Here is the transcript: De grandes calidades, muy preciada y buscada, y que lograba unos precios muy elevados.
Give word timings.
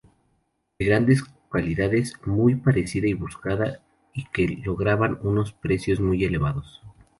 De 0.79 0.83
grandes 0.87 1.23
calidades, 1.51 2.13
muy 2.25 2.55
preciada 2.55 3.07
y 3.07 3.13
buscada, 3.13 3.81
y 4.15 4.25
que 4.33 4.59
lograba 4.65 5.19
unos 5.21 5.53
precios 5.53 5.99
muy 5.99 6.23
elevados. 6.25 6.81